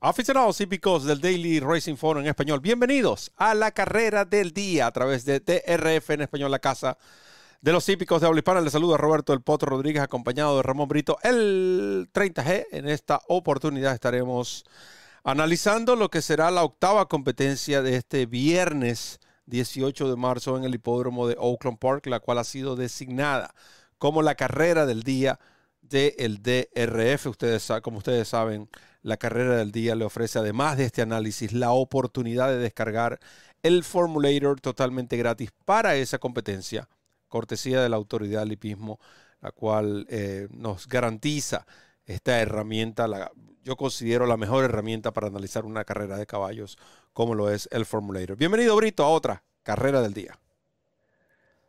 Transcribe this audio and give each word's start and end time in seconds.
Aficionados 0.00 0.60
hípicos 0.60 1.04
del 1.06 1.20
Daily 1.20 1.58
Racing 1.58 1.96
Forum 1.96 2.22
en 2.22 2.28
español, 2.28 2.60
bienvenidos 2.60 3.32
a 3.36 3.52
la 3.56 3.72
carrera 3.72 4.24
del 4.24 4.52
día 4.52 4.86
a 4.86 4.92
través 4.92 5.24
de 5.24 5.40
TRF 5.40 6.10
en 6.10 6.20
español, 6.20 6.52
la 6.52 6.60
casa 6.60 6.96
de 7.62 7.72
los 7.72 7.88
hípicos 7.88 8.20
de 8.20 8.28
habla 8.28 8.38
hispana. 8.38 8.60
Les 8.60 8.72
saluda 8.72 8.96
Roberto 8.96 9.32
El 9.32 9.40
Potro 9.40 9.70
Rodríguez, 9.70 10.00
acompañado 10.00 10.56
de 10.56 10.62
Ramón 10.62 10.86
Brito, 10.86 11.18
el 11.24 12.08
30G. 12.14 12.66
En 12.70 12.88
esta 12.88 13.20
oportunidad 13.26 13.92
estaremos 13.92 14.64
analizando 15.24 15.96
lo 15.96 16.10
que 16.10 16.22
será 16.22 16.52
la 16.52 16.62
octava 16.62 17.08
competencia 17.08 17.82
de 17.82 17.96
este 17.96 18.26
viernes 18.26 19.18
18 19.46 20.10
de 20.10 20.16
marzo 20.16 20.56
en 20.56 20.62
el 20.62 20.76
hipódromo 20.76 21.26
de 21.26 21.34
Oakland 21.40 21.80
Park, 21.80 22.06
la 22.06 22.20
cual 22.20 22.38
ha 22.38 22.44
sido 22.44 22.76
designada 22.76 23.52
como 23.98 24.22
la 24.22 24.36
carrera 24.36 24.86
del 24.86 25.02
día 25.02 25.40
del 25.80 26.42
DRF. 26.42 27.26
Ustedes, 27.26 27.68
como 27.82 27.98
ustedes 27.98 28.28
saben, 28.28 28.68
la 29.02 29.16
carrera 29.16 29.56
del 29.56 29.72
día 29.72 29.94
le 29.94 30.04
ofrece, 30.04 30.38
además 30.38 30.76
de 30.76 30.84
este 30.84 31.02
análisis, 31.02 31.52
la 31.52 31.72
oportunidad 31.72 32.48
de 32.48 32.58
descargar 32.58 33.18
el 33.62 33.84
Formulator 33.84 34.60
totalmente 34.60 35.16
gratis 35.16 35.50
para 35.64 35.96
esa 35.96 36.18
competencia, 36.18 36.88
cortesía 37.28 37.82
de 37.82 37.88
la 37.88 37.96
autoridad 37.96 38.40
del 38.40 38.52
hipismo, 38.52 39.00
la 39.40 39.52
cual 39.52 40.06
eh, 40.08 40.48
nos 40.50 40.86
garantiza 40.88 41.66
esta 42.06 42.40
herramienta, 42.40 43.06
la, 43.06 43.30
yo 43.62 43.76
considero 43.76 44.26
la 44.26 44.36
mejor 44.36 44.64
herramienta 44.64 45.12
para 45.12 45.26
analizar 45.28 45.64
una 45.64 45.84
carrera 45.84 46.16
de 46.16 46.26
caballos, 46.26 46.78
como 47.12 47.34
lo 47.34 47.50
es 47.50 47.68
el 47.72 47.84
Formulator. 47.84 48.36
Bienvenido, 48.36 48.76
Brito, 48.76 49.04
a 49.04 49.08
otra 49.08 49.44
carrera 49.62 50.00
del 50.00 50.14
día. 50.14 50.38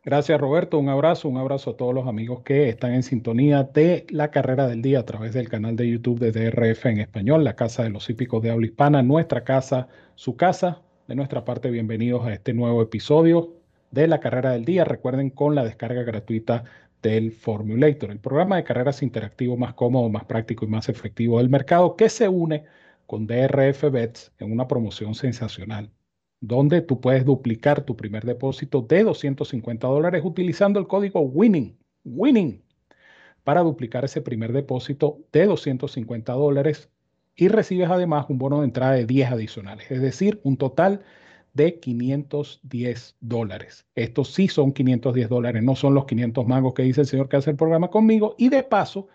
Gracias 0.02 0.40
Roberto, 0.40 0.78
un 0.78 0.88
abrazo, 0.88 1.28
un 1.28 1.36
abrazo 1.36 1.70
a 1.70 1.76
todos 1.76 1.94
los 1.94 2.06
amigos 2.08 2.40
que 2.42 2.70
están 2.70 2.94
en 2.94 3.02
sintonía 3.02 3.64
de 3.64 4.06
la 4.08 4.30
carrera 4.30 4.66
del 4.66 4.80
día 4.80 5.00
a 5.00 5.04
través 5.04 5.34
del 5.34 5.50
canal 5.50 5.76
de 5.76 5.90
YouTube 5.90 6.18
de 6.18 6.32
DRF 6.32 6.86
en 6.86 7.00
español, 7.00 7.44
la 7.44 7.54
casa 7.54 7.82
de 7.82 7.90
los 7.90 8.08
hípicos 8.08 8.42
de 8.42 8.50
habla 8.50 8.66
hispana, 8.66 9.02
nuestra 9.02 9.44
casa, 9.44 9.88
su 10.14 10.36
casa. 10.36 10.80
De 11.06 11.14
nuestra 11.14 11.44
parte, 11.44 11.70
bienvenidos 11.70 12.24
a 12.24 12.32
este 12.32 12.54
nuevo 12.54 12.80
episodio 12.80 13.52
de 13.90 14.08
la 14.08 14.20
carrera 14.20 14.52
del 14.52 14.64
día. 14.64 14.84
Recuerden 14.84 15.28
con 15.28 15.54
la 15.54 15.64
descarga 15.64 16.02
gratuita 16.02 16.64
del 17.02 17.32
Formulator, 17.32 18.10
el 18.10 18.20
programa 18.20 18.56
de 18.56 18.64
carreras 18.64 19.02
interactivo 19.02 19.58
más 19.58 19.74
cómodo, 19.74 20.08
más 20.08 20.24
práctico 20.24 20.64
y 20.64 20.68
más 20.68 20.88
efectivo 20.88 21.38
del 21.38 21.50
mercado 21.50 21.96
que 21.96 22.08
se 22.08 22.26
une 22.28 22.64
con 23.06 23.26
DRF 23.26 23.90
Bets 23.90 24.32
en 24.38 24.50
una 24.50 24.66
promoción 24.66 25.14
sensacional 25.14 25.90
donde 26.40 26.80
tú 26.80 27.00
puedes 27.00 27.24
duplicar 27.24 27.82
tu 27.82 27.96
primer 27.96 28.24
depósito 28.24 28.82
de 28.82 29.04
250 29.04 29.86
dólares 29.86 30.22
utilizando 30.24 30.80
el 30.80 30.86
código 30.86 31.20
WINNING, 31.20 31.76
WINNING, 32.04 32.62
para 33.44 33.60
duplicar 33.60 34.04
ese 34.04 34.22
primer 34.22 34.52
depósito 34.52 35.18
de 35.32 35.46
250 35.46 36.32
dólares 36.32 36.90
y 37.36 37.48
recibes 37.48 37.90
además 37.90 38.26
un 38.28 38.38
bono 38.38 38.60
de 38.60 38.66
entrada 38.66 38.92
de 38.92 39.06
10 39.06 39.32
adicionales, 39.32 39.90
es 39.90 40.00
decir, 40.00 40.40
un 40.42 40.56
total 40.56 41.02
de 41.52 41.78
510 41.80 43.16
dólares. 43.20 43.86
Estos 43.94 44.32
sí 44.32 44.48
son 44.48 44.72
510 44.72 45.28
dólares, 45.28 45.62
no 45.62 45.76
son 45.76 45.94
los 45.94 46.06
500 46.06 46.46
mangos 46.46 46.74
que 46.74 46.82
dice 46.82 47.02
el 47.02 47.06
señor 47.06 47.28
que 47.28 47.36
hace 47.36 47.50
el 47.50 47.56
programa 47.56 47.88
conmigo 47.88 48.34
y 48.38 48.48
de 48.48 48.62
paso 48.62 49.08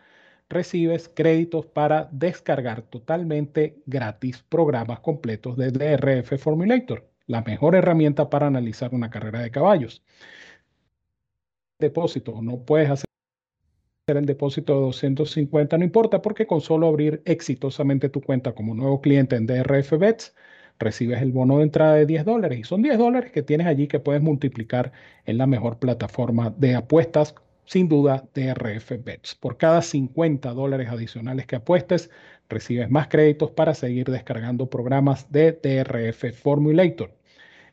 recibes 0.50 1.10
créditos 1.10 1.66
para 1.66 2.10
descargar 2.12 2.84
totalmente 2.84 3.82
gratis 3.86 4.44
programas 4.48 5.00
completos 5.00 5.58
de 5.58 5.72
DRF 5.72 6.38
Formulator 6.38 7.15
la 7.28 7.42
mejor 7.42 7.76
herramienta 7.76 8.30
para 8.30 8.48
analizar 8.48 8.94
una 8.94 9.10
carrera 9.10 9.40
de 9.42 9.52
caballos. 9.52 10.04
Depósito, 11.80 12.42
no 12.42 12.64
puedes 12.64 12.90
hacer 12.90 13.06
el 14.08 14.26
depósito 14.26 14.76
de 14.76 14.82
250, 14.82 15.78
no 15.78 15.84
importa, 15.84 16.22
porque 16.22 16.46
con 16.46 16.62
solo 16.62 16.88
abrir 16.88 17.22
exitosamente 17.26 18.10
tu 18.10 18.22
cuenta 18.22 18.54
como 18.54 18.76
nuevo 18.76 19.02
cliente 19.02 19.36
en 19.36 19.48
DRF 19.48 19.98
Bets, 19.98 20.36
recibes 20.80 21.22
el 21.22 21.32
bono 21.32 21.58
de 21.58 21.64
entrada 21.64 21.96
de 21.96 22.06
10 22.06 22.26
dólares 22.26 22.60
y 22.60 22.64
son 22.64 22.82
10 22.82 22.98
dólares 22.98 23.32
que 23.32 23.42
tienes 23.42 23.68
allí 23.68 23.88
que 23.88 24.00
puedes 24.00 24.22
multiplicar 24.22 24.92
en 25.26 25.38
la 25.38 25.48
mejor 25.48 25.80
plataforma 25.80 26.54
de 26.58 26.76
apuestas, 26.76 27.36
sin 27.66 27.90
duda 27.90 28.28
DRF 28.34 29.04
Bets. 29.04 29.36
Por 29.36 29.58
cada 29.58 29.82
50 29.82 30.54
dólares 30.54 30.90
adicionales 30.90 31.48
que 31.48 31.56
apuestes, 31.56 32.12
recibes 32.50 32.90
más 32.90 33.08
créditos 33.08 33.52
para 33.52 33.74
seguir 33.74 34.10
descargando 34.10 34.70
programas 34.70 35.32
de 35.32 35.52
DRF 35.52 36.34
Formulator. 36.34 37.12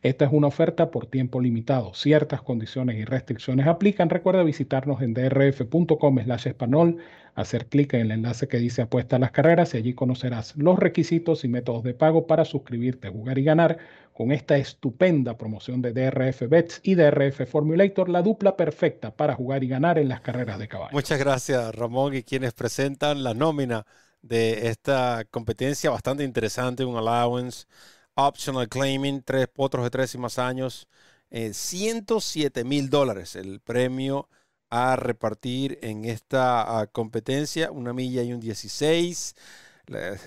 Esta 0.02 0.24
es 0.24 0.32
una 0.32 0.48
oferta 0.48 0.90
por 0.90 1.06
tiempo 1.06 1.40
limitado. 1.40 1.94
Ciertas 1.94 2.42
condiciones 2.42 2.96
y 2.96 3.04
restricciones 3.04 3.68
aplican. 3.68 4.10
Recuerda 4.10 4.42
visitarnos 4.42 5.00
en 5.00 5.14
drf.com 5.14 6.18
slash 6.24 6.48
español, 6.48 6.96
hacer 7.36 7.66
clic 7.66 7.94
en 7.94 8.00
el 8.00 8.10
enlace 8.10 8.48
que 8.48 8.58
dice 8.58 8.82
apuesta 8.82 9.14
a 9.14 9.18
las 9.20 9.30
carreras 9.30 9.74
y 9.74 9.76
allí 9.76 9.94
conocerás 9.94 10.56
los 10.56 10.76
requisitos 10.76 11.44
y 11.44 11.48
métodos 11.48 11.84
de 11.84 11.94
pago 11.94 12.26
para 12.26 12.44
suscribirte, 12.44 13.10
jugar 13.10 13.38
y 13.38 13.44
ganar 13.44 13.78
con 14.12 14.32
esta 14.32 14.56
estupenda 14.56 15.38
promoción 15.38 15.80
de 15.82 15.92
DRF 15.92 16.48
Bets 16.48 16.80
y 16.82 16.96
DRF 16.96 17.48
Formulator, 17.48 18.08
la 18.08 18.22
dupla 18.22 18.56
perfecta 18.56 19.14
para 19.14 19.34
jugar 19.36 19.62
y 19.62 19.68
ganar 19.68 19.98
en 19.98 20.08
las 20.08 20.20
carreras 20.20 20.58
de 20.58 20.66
caballo. 20.66 20.92
Muchas 20.92 21.20
gracias 21.20 21.72
Ramón 21.76 22.16
y 22.16 22.24
quienes 22.24 22.54
presentan 22.54 23.22
la 23.22 23.34
nómina 23.34 23.86
de 24.22 24.68
esta 24.68 25.24
competencia 25.30 25.90
bastante 25.90 26.24
interesante, 26.24 26.84
un 26.84 26.96
allowance 26.96 27.66
optional 28.14 28.68
claiming, 28.68 29.22
tres 29.22 29.48
potros 29.48 29.84
de 29.84 29.90
tres 29.90 30.14
y 30.14 30.18
más 30.18 30.38
años, 30.38 30.88
107 31.30 32.60
eh, 32.60 32.64
mil 32.64 32.90
dólares 32.90 33.36
el 33.36 33.60
premio 33.60 34.28
a 34.70 34.96
repartir 34.96 35.78
en 35.82 36.04
esta 36.04 36.80
ah, 36.80 36.86
competencia, 36.86 37.70
una 37.70 37.92
milla 37.92 38.22
y 38.22 38.32
un 38.32 38.40
16. 38.40 39.34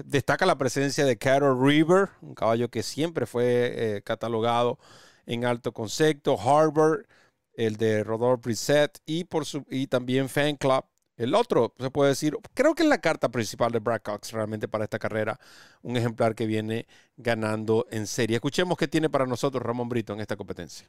Destaca 0.05 0.45
la 0.45 0.57
presencia 0.57 1.05
de 1.05 1.17
Carol 1.17 1.59
River, 1.59 2.09
un 2.21 2.35
caballo 2.35 2.69
que 2.69 2.83
siempre 2.83 3.25
fue 3.25 3.95
eh, 3.97 4.01
catalogado 4.03 4.77
en 5.25 5.45
alto 5.45 5.73
concepto, 5.73 6.37
Harvard, 6.39 7.05
el 7.53 7.77
de 7.77 8.03
Rodolphe 8.03 8.41
Brissett 8.43 8.99
y, 9.05 9.23
por 9.23 9.45
su, 9.45 9.65
y 9.69 9.87
también 9.87 10.29
Fan 10.29 10.57
Club 10.57 10.85
el 11.17 11.33
otro, 11.33 11.73
se 11.79 11.89
puede 11.91 12.09
decir, 12.09 12.37
creo 12.53 12.75
que 12.75 12.83
es 12.83 12.89
la 12.89 12.99
carta 12.99 13.29
principal 13.29 13.71
de 13.71 13.79
Brad 13.79 14.01
Cox 14.01 14.31
realmente 14.33 14.67
para 14.67 14.83
esta 14.83 14.99
carrera, 14.99 15.39
un 15.81 15.95
ejemplar 15.97 16.35
que 16.35 16.45
viene 16.45 16.87
ganando 17.17 17.87
en 17.91 18.07
serie. 18.07 18.35
Escuchemos 18.35 18.77
qué 18.77 18.87
tiene 18.87 19.09
para 19.09 19.25
nosotros 19.25 19.63
Ramón 19.63 19.89
Brito 19.89 20.13
en 20.13 20.19
esta 20.19 20.35
competencia. 20.35 20.87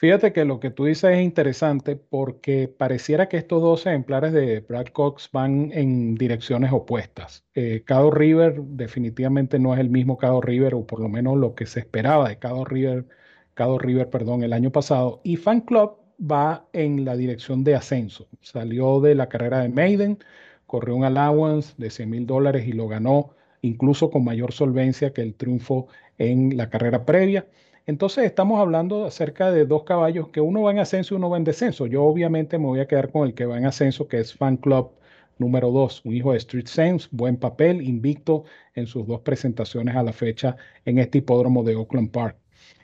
Fíjate 0.00 0.32
que 0.32 0.46
lo 0.46 0.60
que 0.60 0.70
tú 0.70 0.86
dices 0.86 1.10
es 1.10 1.20
interesante 1.20 1.94
porque 1.94 2.68
pareciera 2.68 3.28
que 3.28 3.36
estos 3.36 3.60
dos 3.60 3.84
ejemplares 3.86 4.32
de 4.32 4.60
Brad 4.60 4.86
Cox 4.86 5.28
van 5.30 5.70
en 5.74 6.14
direcciones 6.14 6.72
opuestas. 6.72 7.44
Eh, 7.54 7.82
Cado 7.84 8.10
River 8.10 8.62
definitivamente 8.62 9.58
no 9.58 9.74
es 9.74 9.80
el 9.80 9.90
mismo 9.90 10.16
Cado 10.16 10.40
River, 10.40 10.74
o 10.74 10.86
por 10.86 11.00
lo 11.00 11.10
menos 11.10 11.36
lo 11.36 11.54
que 11.54 11.66
se 11.66 11.80
esperaba 11.80 12.30
de 12.30 12.38
Cado 12.38 12.64
River, 12.64 13.08
Cado 13.52 13.78
River, 13.78 14.08
perdón, 14.08 14.42
el 14.42 14.54
año 14.54 14.72
pasado. 14.72 15.20
Y 15.22 15.36
Fan 15.36 15.60
Club 15.60 15.98
va 16.20 16.66
en 16.72 17.04
la 17.04 17.16
dirección 17.16 17.64
de 17.64 17.74
ascenso. 17.74 18.28
Salió 18.40 19.00
de 19.00 19.14
la 19.14 19.28
carrera 19.28 19.60
de 19.60 19.68
Maiden, 19.68 20.18
corrió 20.66 20.96
un 20.96 21.04
allowance 21.04 21.74
de 21.78 21.90
100 21.90 22.10
mil 22.10 22.26
dólares 22.26 22.66
y 22.66 22.72
lo 22.72 22.88
ganó 22.88 23.30
incluso 23.62 24.10
con 24.10 24.24
mayor 24.24 24.52
solvencia 24.52 25.12
que 25.12 25.22
el 25.22 25.34
triunfo 25.34 25.88
en 26.18 26.56
la 26.56 26.70
carrera 26.70 27.04
previa. 27.04 27.46
Entonces 27.86 28.24
estamos 28.24 28.60
hablando 28.60 29.06
acerca 29.06 29.50
de 29.50 29.66
dos 29.66 29.84
caballos 29.84 30.28
que 30.28 30.40
uno 30.40 30.62
va 30.62 30.70
en 30.70 30.78
ascenso 30.78 31.14
y 31.14 31.16
uno 31.16 31.30
va 31.30 31.38
en 31.38 31.44
descenso. 31.44 31.86
Yo 31.86 32.04
obviamente 32.04 32.58
me 32.58 32.66
voy 32.66 32.80
a 32.80 32.86
quedar 32.86 33.10
con 33.10 33.26
el 33.26 33.34
que 33.34 33.46
va 33.46 33.58
en 33.58 33.66
ascenso, 33.66 34.06
que 34.06 34.20
es 34.20 34.34
Fan 34.34 34.58
Club 34.58 34.92
número 35.38 35.70
2, 35.70 36.02
un 36.04 36.14
hijo 36.14 36.32
de 36.32 36.38
Street 36.38 36.66
Sense, 36.66 37.08
buen 37.10 37.36
papel, 37.36 37.80
invicto 37.80 38.44
en 38.74 38.86
sus 38.86 39.06
dos 39.06 39.20
presentaciones 39.20 39.96
a 39.96 40.02
la 40.02 40.12
fecha 40.12 40.56
en 40.84 40.98
este 40.98 41.18
hipódromo 41.18 41.64
de 41.64 41.76
Oakland 41.76 42.10
Park. 42.10 42.36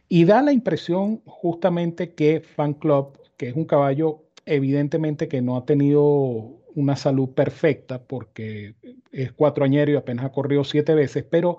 Y 0.09 0.25
da 0.25 0.41
la 0.43 0.53
impresión 0.53 1.21
justamente 1.27 2.15
que 2.15 2.41
Fan 2.41 2.75
Club 2.75 3.19
que 3.37 3.49
es 3.49 3.55
un 3.57 3.65
caballo 3.65 4.25
evidentemente 4.47 5.29
que 5.29 5.43
no 5.43 5.57
ha 5.57 5.67
tenido 5.67 6.63
una 6.75 6.97
salud 6.97 7.31
perfecta 7.31 8.03
porque 8.05 8.75
es 9.13 9.33
cuatro 9.33 9.65
añero 9.65 9.93
y 9.93 9.97
apenas 9.97 10.27
ha 10.27 10.33
corrido 10.33 10.63
siete 10.65 10.95
veces, 10.95 11.25
pero 11.25 11.59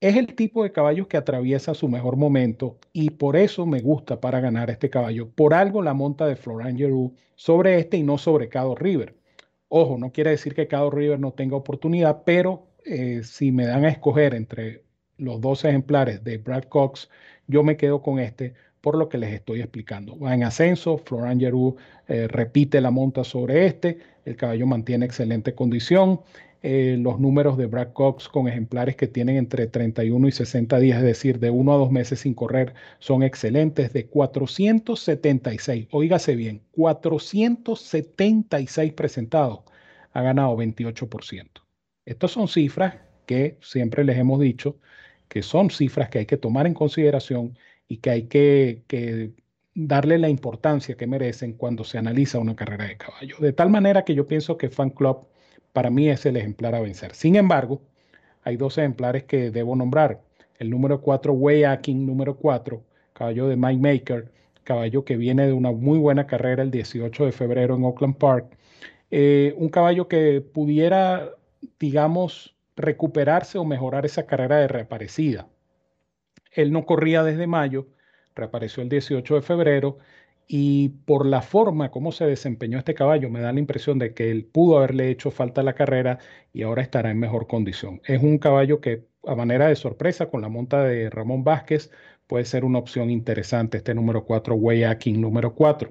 es 0.00 0.16
el 0.16 0.34
tipo 0.34 0.64
de 0.64 0.72
caballo 0.72 1.08
que 1.08 1.16
atraviesa 1.16 1.74
su 1.74 1.88
mejor 1.88 2.16
momento 2.16 2.78
y 2.92 3.10
por 3.10 3.36
eso 3.36 3.66
me 3.66 3.80
gusta 3.80 4.20
para 4.20 4.40
ganar 4.40 4.68
este 4.68 4.90
caballo. 4.90 5.30
Por 5.30 5.54
algo 5.54 5.80
la 5.80 5.94
monta 5.94 6.26
de 6.26 6.36
Florent 6.36 6.80
sobre 7.36 7.78
este 7.78 7.98
y 7.98 8.02
no 8.02 8.18
sobre 8.18 8.48
Cado 8.48 8.74
River. 8.74 9.16
Ojo, 9.68 9.98
no 9.98 10.12
quiere 10.12 10.30
decir 10.30 10.54
que 10.54 10.68
Cado 10.68 10.90
River 10.90 11.20
no 11.20 11.32
tenga 11.32 11.56
oportunidad, 11.56 12.24
pero 12.24 12.66
eh, 12.84 13.22
si 13.24 13.52
me 13.52 13.64
dan 13.66 13.84
a 13.84 13.90
escoger 13.90 14.34
entre 14.34 14.84
los 15.16 15.40
dos 15.40 15.64
ejemplares 15.64 16.24
de 16.24 16.38
Brad 16.38 16.64
Cox, 16.64 17.08
yo 17.46 17.62
me 17.62 17.76
quedo 17.76 18.02
con 18.02 18.18
este 18.18 18.54
por 18.82 18.98
lo 18.98 19.08
que 19.08 19.16
les 19.16 19.32
estoy 19.32 19.60
explicando. 19.60 20.18
Va 20.18 20.34
en 20.34 20.44
ascenso, 20.44 20.98
Florent 20.98 21.42
eh, 22.08 22.28
repite 22.28 22.82
la 22.82 22.90
monta 22.90 23.24
sobre 23.24 23.64
este, 23.64 23.98
el 24.26 24.36
caballo 24.36 24.66
mantiene 24.66 25.06
excelente 25.06 25.54
condición. 25.54 26.20
Eh, 26.64 26.96
los 27.00 27.18
números 27.18 27.56
de 27.56 27.66
Brad 27.66 27.92
Cox 27.92 28.28
con 28.28 28.46
ejemplares 28.46 28.94
que 28.94 29.08
tienen 29.08 29.36
entre 29.36 29.66
31 29.66 30.28
y 30.28 30.32
60 30.32 30.78
días, 30.78 30.98
es 30.98 31.04
decir, 31.04 31.40
de 31.40 31.50
uno 31.50 31.72
a 31.72 31.76
dos 31.76 31.90
meses 31.90 32.20
sin 32.20 32.34
correr, 32.34 32.72
son 33.00 33.24
excelentes, 33.24 33.92
de 33.92 34.06
476, 34.06 35.88
oígase 35.90 36.36
bien, 36.36 36.62
476 36.72 38.92
presentados, 38.92 39.62
ha 40.12 40.22
ganado 40.22 40.56
28%. 40.56 41.48
Estas 42.04 42.30
son 42.30 42.46
cifras 42.46 42.94
que 43.26 43.58
siempre 43.60 44.04
les 44.04 44.16
hemos 44.18 44.38
dicho 44.38 44.76
que 45.28 45.42
son 45.42 45.70
cifras 45.70 46.10
que 46.10 46.20
hay 46.20 46.26
que 46.26 46.36
tomar 46.36 46.66
en 46.66 46.74
consideración 46.74 47.56
y 47.92 47.98
que 47.98 48.08
hay 48.08 48.22
que, 48.22 49.32
darle 49.74 50.16
la 50.16 50.30
importancia 50.30 50.96
que 50.96 51.06
merecen 51.06 51.52
cuando 51.52 51.84
se 51.84 51.98
analiza 51.98 52.38
una 52.38 52.56
carrera 52.56 52.86
de 52.86 52.96
caballo. 52.96 53.36
De 53.38 53.52
tal 53.52 53.68
manera 53.68 54.02
que 54.02 54.14
yo 54.14 54.26
pienso 54.26 54.56
que 54.56 54.70
Fan 54.70 54.88
Club 54.88 55.26
para 55.74 55.90
mí 55.90 56.08
es 56.08 56.24
el 56.24 56.38
ejemplar 56.38 56.74
a 56.74 56.80
vencer. 56.80 57.14
Sin 57.14 57.36
embargo, 57.36 57.82
hay 58.44 58.56
dos 58.56 58.78
ejemplares 58.78 59.24
que 59.24 59.50
debo 59.50 59.76
nombrar. 59.76 60.22
El 60.58 60.70
número 60.70 61.02
4, 61.02 61.34
Way 61.34 61.64
Akin, 61.64 62.06
número 62.06 62.38
4, 62.38 62.82
caballo 63.12 63.46
de 63.46 63.56
Mike 63.56 63.80
Maker, 63.82 64.32
caballo 64.64 65.04
que 65.04 65.18
viene 65.18 65.46
de 65.46 65.52
una 65.52 65.70
muy 65.70 65.98
buena 65.98 66.26
carrera 66.26 66.62
el 66.62 66.70
18 66.70 67.26
de 67.26 67.32
febrero 67.32 67.74
en 67.74 67.84
Oakland 67.84 68.16
Park. 68.16 68.56
Eh, 69.10 69.52
un 69.58 69.68
caballo 69.68 70.08
que 70.08 70.40
pudiera, 70.40 71.28
digamos, 71.78 72.56
recuperarse 72.74 73.58
o 73.58 73.66
mejorar 73.66 74.06
esa 74.06 74.24
carrera 74.24 74.56
de 74.56 74.68
reaparecida. 74.68 75.46
Él 76.52 76.72
no 76.72 76.84
corría 76.86 77.22
desde 77.22 77.46
mayo, 77.46 77.88
reapareció 78.34 78.82
el 78.82 78.88
18 78.88 79.36
de 79.36 79.42
febrero 79.42 79.98
y 80.46 80.90
por 81.06 81.26
la 81.26 81.42
forma 81.42 81.90
como 81.90 82.12
se 82.12 82.26
desempeñó 82.26 82.78
este 82.78 82.94
caballo 82.94 83.30
me 83.30 83.40
da 83.40 83.52
la 83.52 83.60
impresión 83.60 83.98
de 83.98 84.12
que 84.12 84.30
él 84.30 84.44
pudo 84.44 84.78
haberle 84.78 85.10
hecho 85.10 85.30
falta 85.30 85.60
a 85.60 85.64
la 85.64 85.74
carrera 85.74 86.18
y 86.52 86.62
ahora 86.62 86.82
estará 86.82 87.10
en 87.10 87.18
mejor 87.18 87.46
condición. 87.46 88.00
Es 88.04 88.22
un 88.22 88.38
caballo 88.38 88.80
que 88.80 89.04
a 89.24 89.34
manera 89.34 89.68
de 89.68 89.76
sorpresa 89.76 90.28
con 90.30 90.42
la 90.42 90.48
monta 90.48 90.82
de 90.82 91.08
Ramón 91.10 91.44
Vázquez 91.44 91.90
puede 92.26 92.44
ser 92.44 92.64
una 92.64 92.78
opción 92.78 93.10
interesante 93.10 93.78
este 93.78 93.94
número 93.94 94.24
4, 94.24 94.54
Way 94.54 94.84
King 94.98 95.20
número 95.20 95.54
4. 95.54 95.90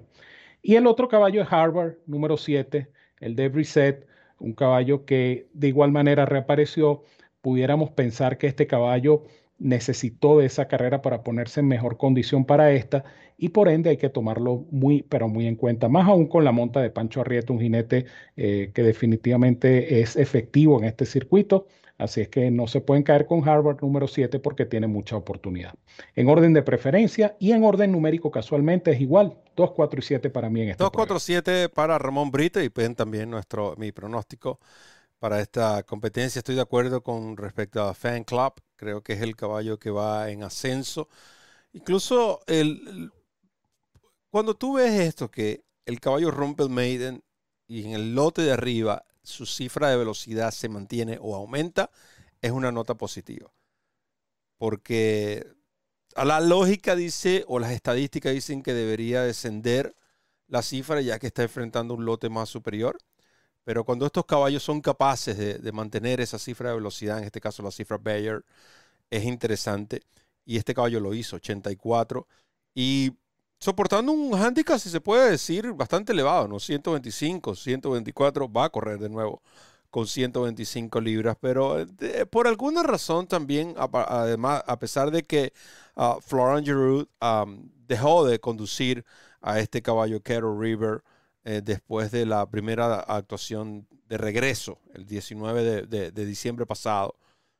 Y 0.61 0.75
el 0.75 0.85
otro 0.87 1.07
caballo 1.07 1.41
es 1.41 1.47
Harvard 1.51 1.95
número 2.05 2.37
7, 2.37 2.87
el 3.19 3.35
de 3.35 3.49
Brissett, 3.49 4.07
un 4.37 4.53
caballo 4.53 5.05
que 5.05 5.47
de 5.53 5.67
igual 5.69 5.91
manera 5.91 6.25
reapareció. 6.25 7.03
Pudiéramos 7.41 7.91
pensar 7.91 8.37
que 8.37 8.47
este 8.47 8.67
caballo 8.67 9.23
necesitó 9.61 10.39
de 10.39 10.47
esa 10.47 10.67
carrera 10.67 11.01
para 11.01 11.23
ponerse 11.23 11.59
en 11.59 11.67
mejor 11.67 11.97
condición 11.97 12.45
para 12.45 12.71
esta 12.71 13.03
y 13.37 13.49
por 13.49 13.69
ende 13.69 13.89
hay 13.89 13.97
que 13.97 14.09
tomarlo 14.09 14.65
muy, 14.71 15.03
pero 15.03 15.27
muy 15.27 15.47
en 15.47 15.55
cuenta, 15.55 15.87
más 15.87 16.07
aún 16.07 16.27
con 16.27 16.43
la 16.43 16.51
monta 16.51 16.81
de 16.81 16.89
Pancho 16.89 17.21
Arrieta, 17.21 17.53
un 17.53 17.59
jinete 17.59 18.05
eh, 18.37 18.71
que 18.73 18.83
definitivamente 18.83 20.01
es 20.01 20.15
efectivo 20.15 20.79
en 20.79 20.85
este 20.85 21.05
circuito. 21.05 21.67
Así 21.97 22.21
es 22.21 22.29
que 22.29 22.49
no 22.49 22.65
se 22.65 22.81
pueden 22.81 23.03
caer 23.03 23.27
con 23.27 23.47
Harvard 23.47 23.79
número 23.81 24.07
7 24.07 24.39
porque 24.39 24.65
tiene 24.65 24.87
mucha 24.87 25.15
oportunidad. 25.15 25.75
En 26.15 26.27
orden 26.29 26.51
de 26.51 26.63
preferencia 26.63 27.35
y 27.39 27.51
en 27.51 27.63
orden 27.63 27.91
numérico 27.91 28.31
casualmente 28.31 28.89
es 28.91 29.01
igual. 29.01 29.37
2, 29.55 29.71
4 29.71 29.99
y 29.99 30.03
7 30.03 30.29
para 30.31 30.49
mí 30.49 30.61
en 30.61 30.69
este 30.69 30.83
2, 30.83 30.91
4, 30.91 31.19
7 31.19 31.69
para 31.69 31.99
Ramón 31.99 32.31
Brito 32.31 32.59
y 32.59 32.69
ven 32.69 32.95
también 32.95 33.29
nuestro, 33.29 33.75
mi 33.77 33.91
pronóstico 33.91 34.59
para 35.21 35.39
esta 35.39 35.83
competencia. 35.83 36.39
Estoy 36.39 36.55
de 36.55 36.61
acuerdo 36.61 37.03
con 37.03 37.37
respecto 37.37 37.83
a 37.83 37.93
Fan 37.93 38.23
Club. 38.23 38.53
Creo 38.75 39.03
que 39.03 39.13
es 39.13 39.21
el 39.21 39.35
caballo 39.35 39.77
que 39.77 39.91
va 39.91 40.31
en 40.31 40.41
ascenso. 40.43 41.09
Incluso 41.73 42.41
el, 42.47 43.11
cuando 44.31 44.55
tú 44.55 44.73
ves 44.73 44.99
esto, 44.99 45.29
que 45.29 45.63
el 45.85 45.99
caballo 45.99 46.31
rompe 46.31 46.63
el 46.63 46.69
maiden 46.71 47.23
y 47.67 47.85
en 47.85 47.91
el 47.91 48.15
lote 48.15 48.41
de 48.41 48.51
arriba 48.51 49.05
su 49.21 49.45
cifra 49.45 49.89
de 49.91 49.97
velocidad 49.97 50.49
se 50.49 50.69
mantiene 50.69 51.19
o 51.21 51.35
aumenta, 51.35 51.91
es 52.41 52.49
una 52.49 52.71
nota 52.71 52.95
positiva. 52.95 53.53
Porque 54.57 55.45
a 56.15 56.25
la 56.25 56.39
lógica 56.39 56.95
dice, 56.95 57.45
o 57.47 57.59
las 57.59 57.73
estadísticas 57.73 58.33
dicen 58.33 58.63
que 58.63 58.73
debería 58.73 59.21
descender 59.21 59.95
la 60.47 60.63
cifra 60.63 60.99
ya 61.01 61.19
que 61.19 61.27
está 61.27 61.43
enfrentando 61.43 61.93
un 61.93 62.05
lote 62.05 62.29
más 62.29 62.49
superior. 62.49 62.97
Pero 63.63 63.83
cuando 63.83 64.05
estos 64.05 64.25
caballos 64.25 64.63
son 64.63 64.81
capaces 64.81 65.37
de, 65.37 65.71
mantener 65.71 66.19
esa 66.21 66.39
cifra 66.39 66.69
de 66.69 66.75
velocidad, 66.75 67.19
en 67.19 67.25
este 67.25 67.41
caso 67.41 67.63
la 67.63 67.71
cifra 67.71 67.97
Bayer, 67.97 68.43
es 69.09 69.23
interesante. 69.25 70.03
Y 70.45 70.57
este 70.57 70.73
caballo 70.73 70.99
lo 70.99 71.13
hizo, 71.13 71.35
84. 71.37 72.27
Y 72.75 73.13
soportando 73.59 74.11
un 74.11 74.33
handicap, 74.35 74.79
si 74.79 74.89
se 74.89 75.01
puede 75.01 75.31
decir, 75.31 75.73
bastante 75.73 76.13
elevado, 76.13 76.47
¿no? 76.47 76.59
125, 76.59 77.55
124, 77.55 78.51
va 78.51 78.65
a 78.65 78.69
correr 78.69 78.99
de 78.99 79.09
nuevo 79.09 79.41
con 79.91 80.07
125 80.07 81.01
libras, 81.01 81.37
pero 81.39 81.85
por 82.31 82.47
alguna 82.47 82.81
razón 82.81 83.27
también, 83.27 83.75
además, 83.77 84.63
a 84.65 84.79
pesar 84.79 85.11
de 85.11 85.23
que 85.23 85.53
uh, 85.95 86.19
Florent 86.21 86.65
Giroud 86.65 87.07
dejó 87.87 88.25
de 88.25 88.39
conducir 88.39 89.05
a 89.41 89.59
este 89.59 89.81
caballo 89.81 90.21
Kettle 90.21 90.55
River 90.57 91.03
eh, 91.43 91.61
después 91.63 92.11
de 92.11 92.25
la 92.25 92.47
primera 92.49 92.99
actuación 92.99 93.87
de 94.07 94.17
regreso, 94.17 94.79
el 94.93 95.05
19 95.05 95.87
de, 95.87 96.25
diciembre 96.25 96.65
pasado, 96.65 97.17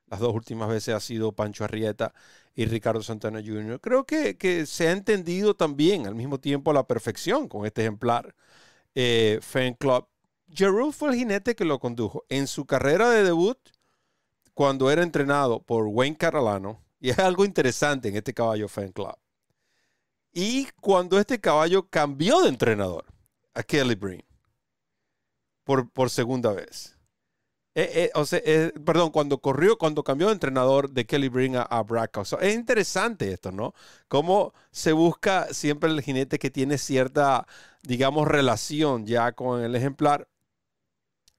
las 0.07 0.19
dos 0.19 0.35
últimas 0.35 0.69
veces 0.69 0.93
ha 0.93 0.99
sido 0.99 1.31
Pancho 1.31 1.63
Arrieta 1.63 2.13
y 2.53 2.65
Ricardo 2.65 3.01
Santana 3.01 3.41
Jr. 3.43 3.79
Creo 3.81 4.05
que, 4.05 4.65
se 4.67 4.87
ha 4.87 4.91
entendido 4.91 5.55
también 5.55 6.05
al 6.05 6.15
mismo 6.15 6.39
tiempo 6.39 6.71
a 6.71 6.73
la 6.75 6.85
perfección 6.85 7.47
con 7.47 7.65
este 7.65 7.81
ejemplar 7.81 8.35
eh, 8.93 9.39
Fan 9.41 9.73
Club. 9.75 10.05
Giroud 10.53 10.91
fue 10.91 11.09
el 11.09 11.15
jinete 11.15 11.55
que 11.55 11.65
lo 11.65 11.79
condujo 11.79 12.25
en 12.29 12.47
su 12.47 12.65
carrera 12.65 13.09
de 13.09 13.23
debut 13.23 13.57
cuando 14.53 14.91
era 14.91 15.01
entrenado 15.01 15.61
por 15.61 15.87
Wayne 15.87 16.17
Carolano. 16.17 16.83
Y 16.99 17.09
es 17.09 17.19
algo 17.19 17.45
interesante 17.45 18.09
en 18.09 18.17
este 18.17 18.33
caballo 18.33 18.67
Fan 18.67 18.91
Club. 18.91 19.15
Y 20.33 20.67
cuando 20.81 21.19
este 21.19 21.39
caballo 21.39 21.87
cambió 21.89 22.41
de 22.41 22.49
entrenador 22.49 23.05
a 23.53 23.63
Kelly 23.63 23.95
Breen 23.95 24.23
por, 25.63 25.89
por 25.89 26.09
segunda 26.09 26.51
vez. 26.53 26.97
Eh, 27.73 27.89
eh, 27.95 28.11
o 28.15 28.25
sea, 28.25 28.41
eh, 28.43 28.73
perdón, 28.85 29.11
cuando 29.11 29.37
corrió, 29.39 29.77
cuando 29.77 30.03
cambió 30.03 30.27
de 30.27 30.33
entrenador 30.33 30.89
de 30.89 31.05
Kelly 31.05 31.29
Bring 31.29 31.55
a, 31.55 31.61
a 31.61 31.85
es 32.41 32.53
interesante 32.55 33.31
esto, 33.31 33.51
¿no? 33.53 33.73
Cómo 34.09 34.53
se 34.71 34.91
busca 34.91 35.53
siempre 35.53 35.89
el 35.89 36.01
jinete 36.01 36.37
que 36.37 36.51
tiene 36.51 36.77
cierta, 36.77 37.47
digamos, 37.83 38.27
relación 38.27 39.05
ya 39.05 39.31
con 39.31 39.61
el 39.61 39.75
ejemplar. 39.75 40.27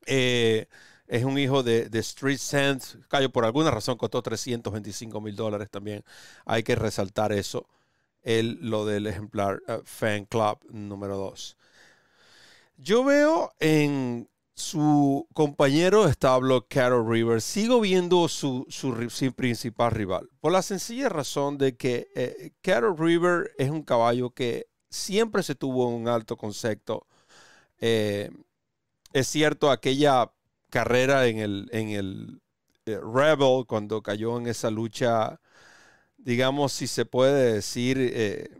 es 0.06 1.24
un 1.24 1.38
hijo 1.38 1.62
de, 1.62 1.88
Street 1.92 2.38
Sense. 2.38 2.98
Cayo, 3.08 3.30
por 3.30 3.44
alguna 3.44 3.70
razón 3.70 3.96
costó 3.98 4.22
325 4.22 5.20
mil 5.20 5.36
dólares 5.36 5.68
también. 5.70 6.04
Hay 6.46 6.62
que 6.62 6.74
resaltar 6.76 7.32
eso. 7.32 7.68
El, 8.22 8.58
lo 8.62 8.86
del 8.86 9.06
ejemplar 9.06 9.60
Fan 9.84 10.26
Club 10.26 10.58
número 10.70 11.16
2. 11.16 11.56
Yo 12.82 13.04
veo 13.04 13.52
en 13.60 14.28
su 14.54 15.28
compañero 15.34 16.04
de 16.04 16.10
establo, 16.10 16.66
Carol 16.68 17.08
River, 17.08 17.40
sigo 17.40 17.80
viendo 17.80 18.26
su, 18.26 18.66
su, 18.68 19.32
principal 19.34 19.92
rival. 19.92 20.28
Por 20.40 20.50
la 20.50 20.62
sencilla 20.62 21.08
razón 21.08 21.58
de 21.58 21.76
que 21.76 22.08
eh, 22.16 22.50
Carol 22.60 22.98
River 22.98 23.52
es 23.56 23.70
un 23.70 23.84
caballo 23.84 24.30
que 24.30 24.66
siempre 24.90 25.44
se 25.44 25.54
tuvo 25.54 25.86
un 25.86 26.08
alto 26.08 26.36
concepto. 26.36 27.06
Eh, 27.78 28.30
es 29.12 29.28
cierto, 29.28 29.70
aquella 29.70 30.32
carrera 30.68 31.28
en 31.28 31.38
el, 31.38 31.68
en 31.70 31.90
el 31.90 32.42
eh, 32.86 32.98
Rebel, 33.00 33.64
cuando 33.68 34.02
cayó 34.02 34.38
en 34.38 34.48
esa 34.48 34.72
lucha, 34.72 35.40
digamos, 36.16 36.72
si 36.72 36.88
se 36.88 37.04
puede 37.06 37.54
decir, 37.54 38.58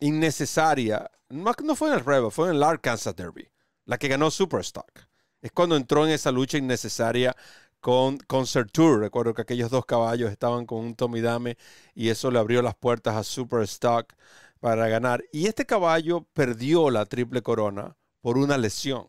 innecesaria. 0.00 1.08
No, 1.30 1.52
no 1.64 1.76
fue 1.76 1.88
en 1.88 1.94
el 1.94 2.04
Rebel, 2.04 2.30
fue 2.30 2.48
en 2.48 2.56
el 2.56 2.62
Arkansas 2.62 3.16
Derby 3.16 3.48
la 3.90 3.98
que 3.98 4.06
ganó 4.06 4.30
Superstock. 4.30 5.08
Es 5.42 5.50
cuando 5.50 5.74
entró 5.76 6.06
en 6.06 6.12
esa 6.12 6.30
lucha 6.30 6.58
innecesaria 6.58 7.34
con 7.80 8.18
Concert 8.18 8.70
Tour. 8.70 9.00
Recuerdo 9.00 9.34
que 9.34 9.42
aquellos 9.42 9.68
dos 9.68 9.84
caballos 9.84 10.30
estaban 10.30 10.64
con 10.64 10.78
un 10.78 10.94
Tommy 10.94 11.20
Dame 11.20 11.56
y 11.92 12.10
eso 12.10 12.30
le 12.30 12.38
abrió 12.38 12.62
las 12.62 12.76
puertas 12.76 13.16
a 13.16 13.24
Superstock 13.24 14.12
para 14.60 14.88
ganar. 14.88 15.24
Y 15.32 15.46
este 15.46 15.66
caballo 15.66 16.24
perdió 16.34 16.88
la 16.90 17.04
triple 17.04 17.42
corona 17.42 17.96
por 18.20 18.38
una 18.38 18.56
lesión. 18.58 19.08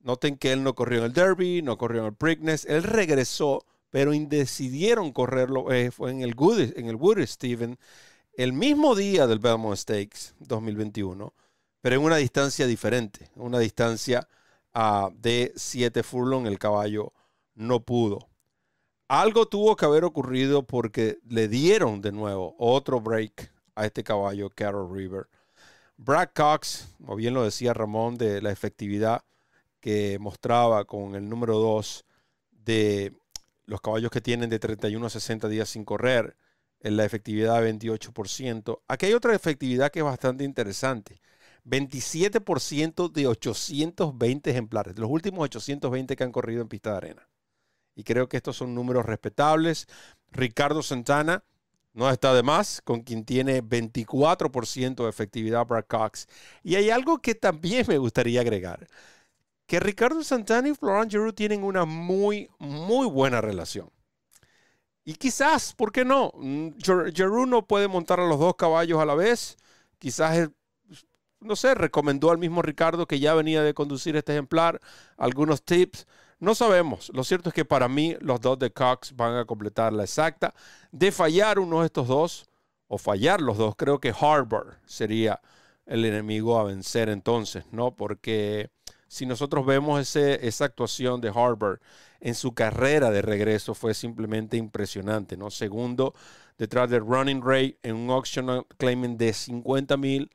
Noten 0.00 0.38
que 0.38 0.52
él 0.52 0.62
no 0.62 0.74
corrió 0.74 1.00
en 1.00 1.04
el 1.06 1.12
Derby, 1.12 1.60
no 1.60 1.76
corrió 1.76 2.00
en 2.00 2.06
el 2.06 2.14
Preakness. 2.14 2.64
Él 2.64 2.84
regresó, 2.84 3.66
pero 3.90 4.12
decidieron 4.12 5.12
correrlo 5.12 5.70
eh, 5.70 5.90
fue 5.90 6.12
en 6.12 6.22
el, 6.22 6.34
Woody, 6.34 6.72
en 6.76 6.86
el 6.86 6.96
Woody 6.96 7.26
Steven 7.26 7.78
el 8.38 8.54
mismo 8.54 8.94
día 8.94 9.26
del 9.26 9.38
Belmont 9.38 9.76
Stakes 9.76 10.34
2021 10.38 11.34
pero 11.80 11.96
en 11.96 12.02
una 12.02 12.16
distancia 12.16 12.66
diferente, 12.66 13.30
una 13.36 13.58
distancia 13.58 14.28
uh, 14.74 15.10
de 15.14 15.52
7 15.56 16.02
furlong, 16.02 16.46
el 16.46 16.58
caballo 16.58 17.12
no 17.54 17.80
pudo. 17.80 18.28
Algo 19.08 19.46
tuvo 19.46 19.76
que 19.76 19.84
haber 19.84 20.04
ocurrido 20.04 20.64
porque 20.64 21.18
le 21.28 21.48
dieron 21.48 22.00
de 22.00 22.12
nuevo 22.12 22.54
otro 22.58 23.00
break 23.00 23.52
a 23.74 23.86
este 23.86 24.04
caballo, 24.04 24.50
Carol 24.50 24.92
River. 24.92 25.28
Brad 25.96 26.30
Cox, 26.34 26.94
como 26.98 27.16
bien 27.16 27.34
lo 27.34 27.44
decía 27.44 27.74
Ramón, 27.74 28.18
de 28.18 28.42
la 28.42 28.50
efectividad 28.50 29.24
que 29.80 30.18
mostraba 30.20 30.84
con 30.84 31.14
el 31.14 31.28
número 31.28 31.58
2 31.58 32.04
de 32.50 33.12
los 33.66 33.80
caballos 33.80 34.10
que 34.10 34.20
tienen 34.20 34.50
de 34.50 34.58
31 34.58 35.06
a 35.06 35.10
60 35.10 35.48
días 35.48 35.68
sin 35.70 35.84
correr, 35.84 36.36
la 36.80 37.04
efectividad 37.04 37.60
de 37.62 37.72
28%. 37.72 38.82
Aquí 38.88 39.06
hay 39.06 39.14
otra 39.14 39.34
efectividad 39.34 39.90
que 39.90 40.00
es 40.00 40.04
bastante 40.04 40.44
interesante. 40.44 41.20
27% 41.64 43.12
de 43.12 43.26
820 43.26 44.50
ejemplares, 44.50 44.98
los 44.98 45.10
últimos 45.10 45.44
820 45.44 46.16
que 46.16 46.24
han 46.24 46.32
corrido 46.32 46.62
en 46.62 46.68
pista 46.68 46.92
de 46.92 46.96
arena. 46.96 47.28
Y 47.94 48.04
creo 48.04 48.28
que 48.28 48.36
estos 48.36 48.56
son 48.56 48.74
números 48.74 49.04
respetables. 49.06 49.86
Ricardo 50.30 50.82
Santana 50.82 51.42
no 51.92 52.08
está 52.10 52.32
de 52.32 52.42
más, 52.44 52.80
con 52.82 53.00
quien 53.02 53.24
tiene 53.24 53.62
24% 53.62 55.02
de 55.02 55.08
efectividad 55.08 55.66
Brad 55.66 55.86
Cox. 55.88 56.28
Y 56.62 56.76
hay 56.76 56.90
algo 56.90 57.18
que 57.18 57.34
también 57.34 57.84
me 57.88 57.98
gustaría 57.98 58.40
agregar, 58.40 58.86
que 59.66 59.80
Ricardo 59.80 60.22
Santana 60.22 60.68
y 60.68 60.74
Florent 60.74 61.10
Giroux 61.10 61.34
tienen 61.34 61.64
una 61.64 61.84
muy, 61.84 62.48
muy 62.58 63.06
buena 63.08 63.40
relación. 63.40 63.90
Y 65.08 65.14
quizás, 65.14 65.72
¿por 65.72 65.90
qué 65.90 66.04
no? 66.04 66.32
Mm, 66.34 66.72
Giroux 67.14 67.46
no 67.48 67.66
puede 67.66 67.88
montar 67.88 68.20
a 68.20 68.26
los 68.26 68.38
dos 68.38 68.56
caballos 68.56 69.00
a 69.00 69.06
la 69.06 69.14
vez. 69.14 69.56
Quizás, 69.98 70.50
no 71.40 71.56
sé, 71.56 71.74
recomendó 71.74 72.30
al 72.30 72.36
mismo 72.36 72.60
Ricardo 72.60 73.06
que 73.06 73.18
ya 73.18 73.32
venía 73.32 73.62
de 73.62 73.72
conducir 73.72 74.16
este 74.16 74.32
ejemplar, 74.32 74.80
algunos 75.16 75.62
tips. 75.64 76.06
No 76.40 76.54
sabemos. 76.54 77.10
Lo 77.14 77.24
cierto 77.24 77.48
es 77.48 77.54
que 77.54 77.64
para 77.64 77.88
mí 77.88 78.16
los 78.20 78.42
dos 78.42 78.58
de 78.58 78.70
Cox 78.70 79.16
van 79.16 79.36
a 79.38 79.46
completar 79.46 79.94
la 79.94 80.04
exacta. 80.04 80.54
De 80.92 81.10
fallar 81.10 81.58
uno 81.58 81.80
de 81.80 81.86
estos 81.86 82.06
dos, 82.06 82.46
o 82.86 82.98
fallar 82.98 83.40
los 83.40 83.56
dos, 83.56 83.76
creo 83.76 84.00
que 84.00 84.12
Harbour 84.18 84.76
sería 84.84 85.40
el 85.86 86.04
enemigo 86.04 86.58
a 86.58 86.64
vencer 86.64 87.08
entonces, 87.08 87.64
¿no? 87.72 87.96
Porque 87.96 88.70
si 89.08 89.26
nosotros 89.26 89.66
vemos 89.66 90.00
ese, 90.00 90.46
esa 90.46 90.66
actuación 90.66 91.20
de 91.20 91.30
Harbour 91.30 91.80
en 92.20 92.34
su 92.34 92.52
carrera 92.54 93.10
de 93.10 93.22
regreso 93.22 93.74
fue 93.74 93.94
simplemente 93.94 94.56
impresionante, 94.56 95.36
¿no? 95.36 95.50
Segundo, 95.50 96.14
detrás 96.58 96.90
de 96.90 97.00
Running 97.00 97.42
Ray 97.42 97.78
en 97.82 97.96
un 97.96 98.10
auction 98.10 98.66
claiming 98.78 99.16
de 99.18 99.32
50 99.32 99.96
mil 99.96 100.30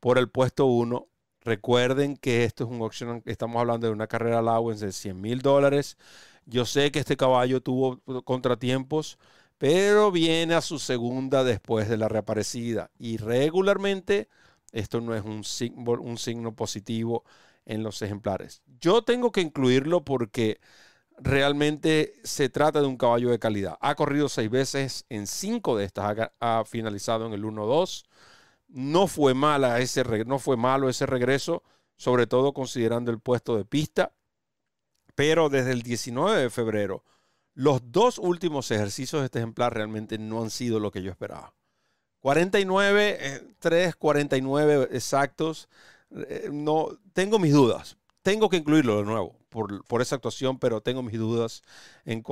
por 0.00 0.18
el 0.18 0.28
puesto 0.30 0.66
1 0.66 1.08
Recuerden 1.44 2.16
que 2.16 2.44
esto 2.44 2.64
es 2.64 2.70
un 2.70 2.80
auction, 2.82 3.22
estamos 3.26 3.60
hablando 3.60 3.86
de 3.88 3.92
una 3.92 4.06
carrera 4.06 4.38
allowance 4.38 4.84
de 4.86 4.92
100 4.92 5.20
mil 5.20 5.42
dólares. 5.42 5.98
Yo 6.46 6.64
sé 6.66 6.92
que 6.92 7.00
este 7.00 7.16
caballo 7.16 7.60
tuvo 7.60 8.00
contratiempos, 8.24 9.18
pero 9.58 10.12
viene 10.12 10.54
a 10.54 10.60
su 10.60 10.78
segunda 10.78 11.42
después 11.44 11.88
de 11.88 11.96
la 11.96 12.08
reaparecida. 12.08 12.90
Y 12.98 13.16
regularmente 13.16 14.28
esto 14.72 15.00
no 15.00 15.14
es 15.14 15.24
un 15.24 15.42
un 16.00 16.18
signo 16.18 16.54
positivo 16.54 17.24
en 17.64 17.82
los 17.82 18.02
ejemplares. 18.02 18.62
Yo 18.80 19.02
tengo 19.02 19.32
que 19.32 19.40
incluirlo 19.40 20.04
porque 20.04 20.60
realmente 21.18 22.14
se 22.24 22.48
trata 22.48 22.80
de 22.80 22.86
un 22.86 22.96
caballo 22.96 23.30
de 23.30 23.38
calidad. 23.38 23.78
Ha 23.80 23.94
corrido 23.94 24.28
seis 24.28 24.50
veces, 24.50 25.06
en 25.08 25.26
cinco 25.26 25.76
de 25.76 25.84
estas 25.84 26.30
ha, 26.40 26.64
finalizado 26.64 27.26
en 27.26 27.32
el 27.32 27.44
1-2. 27.44 28.04
No 28.68 29.06
fue, 29.06 29.34
no 29.34 30.38
fue 30.38 30.56
malo 30.56 30.88
ese 30.88 31.06
regreso, 31.06 31.62
sobre 31.96 32.26
todo 32.26 32.52
considerando 32.52 33.10
el 33.10 33.20
puesto 33.20 33.56
de 33.56 33.64
pista. 33.64 34.12
Pero 35.14 35.48
desde 35.50 35.72
el 35.72 35.82
19 35.82 36.42
de 36.42 36.50
febrero, 36.50 37.04
los 37.54 37.92
dos 37.92 38.18
últimos 38.18 38.70
ejercicios 38.70 39.20
de 39.20 39.26
este 39.26 39.38
ejemplar 39.38 39.74
realmente 39.74 40.18
no 40.18 40.42
han 40.42 40.50
sido 40.50 40.80
lo 40.80 40.90
que 40.90 41.02
yo 41.02 41.10
esperaba. 41.10 41.54
49, 42.20 43.56
3, 43.58 43.96
49 43.96 44.88
exactos. 44.92 45.68
Eh, 46.14 46.48
no, 46.52 46.88
tengo 47.12 47.38
mis 47.38 47.52
dudas. 47.52 47.96
Tengo 48.22 48.48
que 48.48 48.56
incluirlo 48.56 48.98
de 48.98 49.04
nuevo 49.04 49.36
por, 49.48 50.00
esa 50.00 50.16
actuación, 50.16 50.58
pero 50.58 50.80
tengo 50.80 51.02
mis 51.02 51.18
dudas 51.18 51.62
en, 52.04 52.22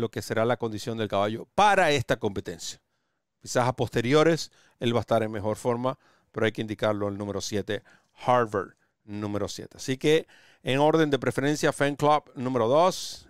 lo 0.00 0.10
que 0.10 0.22
será 0.22 0.44
la 0.44 0.56
condición 0.56 0.98
del 0.98 1.08
caballo 1.08 1.48
para 1.54 1.90
esta 1.90 2.18
competencia. 2.18 2.80
Quizás 3.40 3.66
a 3.66 3.72
posteriores 3.74 4.50
él 4.78 4.94
va 4.94 4.98
a 4.98 5.00
estar 5.00 5.22
en 5.22 5.30
mejor 5.30 5.56
forma, 5.56 5.98
pero 6.32 6.46
hay 6.46 6.52
que 6.52 6.60
indicarlo 6.60 7.08
el 7.08 7.18
número 7.18 7.40
7, 7.40 7.82
Harvard 8.26 8.74
número 9.04 9.48
7. 9.48 9.76
Así 9.76 9.96
que 9.96 10.26
en 10.62 10.78
orden 10.78 11.10
de 11.10 11.18
preferencia, 11.18 11.72
Fan 11.72 11.96
Club 11.96 12.30
número 12.34 12.68
2, 12.68 13.28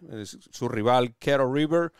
su 0.50 0.68
rival 0.68 1.14
Cattle 1.18 1.50
River, 1.52 1.92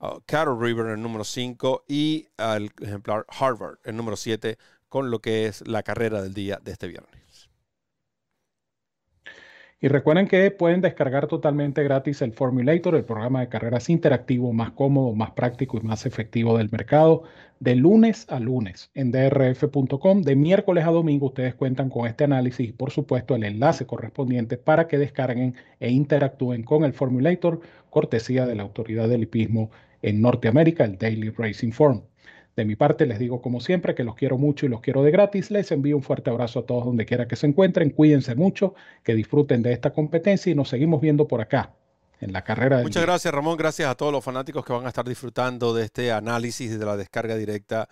uh, 0.00 0.20
River 0.58 0.86
el 0.86 1.02
número 1.02 1.24
5 1.24 1.84
y 1.88 2.26
el 2.38 2.72
ejemplar 2.80 3.26
Harvard 3.28 3.78
el 3.84 3.96
número 3.96 4.16
7 4.16 4.58
con 4.92 5.10
lo 5.10 5.20
que 5.20 5.46
es 5.46 5.66
la 5.66 5.82
carrera 5.82 6.20
del 6.20 6.34
día 6.34 6.60
de 6.62 6.72
este 6.72 6.86
viernes. 6.86 7.48
Y 9.80 9.88
recuerden 9.88 10.28
que 10.28 10.50
pueden 10.50 10.82
descargar 10.82 11.28
totalmente 11.28 11.82
gratis 11.82 12.20
el 12.20 12.34
Formulator, 12.34 12.96
el 12.96 13.06
programa 13.06 13.40
de 13.40 13.48
carreras 13.48 13.88
interactivo 13.88 14.52
más 14.52 14.72
cómodo, 14.72 15.14
más 15.14 15.30
práctico 15.30 15.78
y 15.78 15.80
más 15.80 16.04
efectivo 16.04 16.58
del 16.58 16.68
mercado, 16.70 17.22
de 17.58 17.74
lunes 17.74 18.26
a 18.28 18.38
lunes 18.38 18.90
en 18.92 19.12
drf.com. 19.12 20.20
De 20.20 20.36
miércoles 20.36 20.84
a 20.84 20.90
domingo 20.90 21.28
ustedes 21.28 21.54
cuentan 21.54 21.88
con 21.88 22.06
este 22.06 22.24
análisis 22.24 22.68
y 22.68 22.72
por 22.72 22.90
supuesto 22.90 23.34
el 23.34 23.44
enlace 23.44 23.86
correspondiente 23.86 24.58
para 24.58 24.88
que 24.88 24.98
descarguen 24.98 25.54
e 25.80 25.90
interactúen 25.90 26.64
con 26.64 26.84
el 26.84 26.92
Formulator, 26.92 27.62
cortesía 27.88 28.44
de 28.44 28.56
la 28.56 28.64
autoridad 28.64 29.08
del 29.08 29.22
hipismo 29.22 29.70
en 30.02 30.20
Norteamérica, 30.20 30.84
el 30.84 30.98
Daily 30.98 31.30
Racing 31.30 31.72
Form. 31.72 32.02
De 32.56 32.64
mi 32.64 32.76
parte 32.76 33.06
les 33.06 33.18
digo 33.18 33.40
como 33.40 33.60
siempre 33.60 33.94
que 33.94 34.04
los 34.04 34.14
quiero 34.14 34.36
mucho 34.36 34.66
y 34.66 34.68
los 34.68 34.80
quiero 34.80 35.02
de 35.02 35.10
gratis. 35.10 35.50
Les 35.50 35.72
envío 35.72 35.96
un 35.96 36.02
fuerte 36.02 36.30
abrazo 36.30 36.60
a 36.60 36.66
todos 36.66 36.84
donde 36.84 37.06
quiera 37.06 37.26
que 37.26 37.36
se 37.36 37.46
encuentren. 37.46 37.90
Cuídense 37.90 38.34
mucho, 38.34 38.74
que 39.02 39.14
disfruten 39.14 39.62
de 39.62 39.72
esta 39.72 39.92
competencia 39.92 40.52
y 40.52 40.54
nos 40.54 40.68
seguimos 40.68 41.00
viendo 41.00 41.26
por 41.26 41.40
acá 41.40 41.72
en 42.20 42.32
la 42.32 42.44
carrera. 42.44 42.76
Del 42.76 42.86
Muchas 42.86 43.02
gracias 43.02 43.32
Ramón, 43.32 43.56
gracias 43.56 43.88
a 43.88 43.94
todos 43.94 44.12
los 44.12 44.22
fanáticos 44.22 44.64
que 44.64 44.72
van 44.72 44.84
a 44.84 44.88
estar 44.88 45.08
disfrutando 45.08 45.74
de 45.74 45.84
este 45.84 46.12
análisis 46.12 46.78
de 46.78 46.84
la 46.84 46.96
descarga 46.96 47.36
directa 47.36 47.88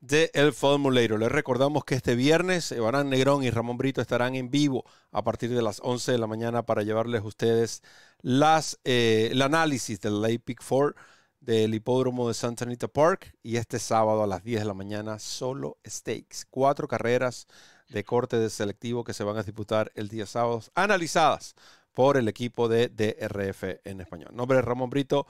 de 0.00 0.30
El 0.34 0.52
Formulator. 0.52 1.18
Les 1.20 1.30
recordamos 1.30 1.84
que 1.84 1.94
este 1.94 2.14
viernes 2.14 2.72
Evarán 2.72 3.10
Negrón 3.10 3.44
y 3.44 3.50
Ramón 3.50 3.76
Brito 3.76 4.00
estarán 4.00 4.34
en 4.34 4.50
vivo 4.50 4.84
a 5.12 5.22
partir 5.22 5.50
de 5.50 5.62
las 5.62 5.80
11 5.82 6.12
de 6.12 6.18
la 6.18 6.26
mañana 6.26 6.64
para 6.64 6.82
llevarles 6.82 7.22
a 7.22 7.24
ustedes 7.24 7.82
las, 8.22 8.78
eh, 8.84 9.28
el 9.30 9.42
análisis 9.42 10.00
del 10.00 10.20
Lake 10.20 10.40
Pick 10.40 10.62
4 10.66 10.94
del 11.40 11.74
hipódromo 11.74 12.28
de 12.28 12.34
Santa 12.34 12.64
Anita 12.64 12.88
Park 12.88 13.34
y 13.42 13.56
este 13.56 13.78
sábado 13.78 14.22
a 14.22 14.26
las 14.26 14.44
10 14.44 14.60
de 14.60 14.66
la 14.66 14.74
mañana 14.74 15.18
solo 15.18 15.78
stakes. 15.86 16.44
Cuatro 16.50 16.86
carreras 16.86 17.46
de 17.88 18.04
corte 18.04 18.38
de 18.38 18.50
selectivo 18.50 19.04
que 19.04 19.14
se 19.14 19.24
van 19.24 19.36
a 19.36 19.42
disputar 19.42 19.90
el 19.94 20.08
día 20.08 20.26
sábado, 20.26 20.62
analizadas 20.74 21.54
por 21.92 22.16
el 22.16 22.28
equipo 22.28 22.68
de 22.68 22.88
DRF 22.88 23.80
en 23.84 24.00
español. 24.00 24.30
Nombre 24.32 24.62
Ramón 24.62 24.90
Brito, 24.90 25.26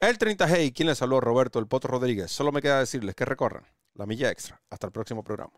el 0.00 0.18
30G 0.18 0.66
y 0.66 0.72
quien 0.72 0.88
les 0.88 1.02
habló 1.02 1.20
Roberto 1.20 1.58
El 1.58 1.66
Potro 1.66 1.92
Rodríguez. 1.92 2.30
Solo 2.30 2.52
me 2.52 2.62
queda 2.62 2.78
decirles 2.78 3.14
que 3.14 3.24
recorran 3.24 3.64
la 3.94 4.06
milla 4.06 4.30
extra. 4.30 4.60
Hasta 4.70 4.86
el 4.86 4.92
próximo 4.92 5.24
programa. 5.24 5.52